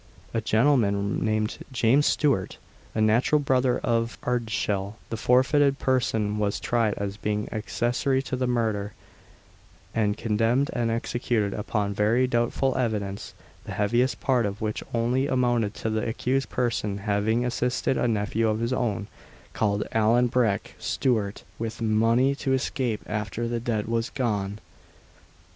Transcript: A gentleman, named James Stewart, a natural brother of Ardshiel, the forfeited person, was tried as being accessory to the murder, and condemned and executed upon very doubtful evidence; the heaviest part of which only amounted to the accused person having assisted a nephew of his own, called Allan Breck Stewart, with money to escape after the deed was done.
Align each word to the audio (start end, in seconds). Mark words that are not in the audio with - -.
A 0.33 0.41
gentleman, 0.41 1.23
named 1.23 1.59
James 1.71 2.07
Stewart, 2.07 2.57
a 2.95 3.01
natural 3.01 3.37
brother 3.37 3.77
of 3.83 4.17
Ardshiel, 4.23 4.95
the 5.11 5.15
forfeited 5.15 5.77
person, 5.77 6.39
was 6.39 6.59
tried 6.59 6.95
as 6.95 7.17
being 7.17 7.47
accessory 7.51 8.23
to 8.23 8.35
the 8.35 8.47
murder, 8.47 8.93
and 9.93 10.17
condemned 10.17 10.71
and 10.73 10.89
executed 10.89 11.53
upon 11.53 11.93
very 11.93 12.25
doubtful 12.25 12.75
evidence; 12.79 13.35
the 13.65 13.73
heaviest 13.73 14.19
part 14.19 14.47
of 14.47 14.59
which 14.59 14.81
only 14.91 15.27
amounted 15.27 15.75
to 15.75 15.89
the 15.91 16.07
accused 16.09 16.49
person 16.49 16.97
having 16.97 17.45
assisted 17.45 17.95
a 17.95 18.07
nephew 18.07 18.47
of 18.49 18.59
his 18.59 18.73
own, 18.73 19.05
called 19.53 19.83
Allan 19.91 20.25
Breck 20.29 20.73
Stewart, 20.79 21.43
with 21.59 21.79
money 21.79 22.33
to 22.33 22.53
escape 22.53 23.01
after 23.05 23.47
the 23.47 23.59
deed 23.59 23.85
was 23.87 24.09
done. 24.09 24.57